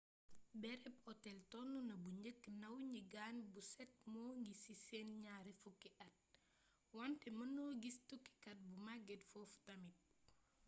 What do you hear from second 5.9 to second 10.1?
at wante mënno gis tukkikat bu màgget foofu tamit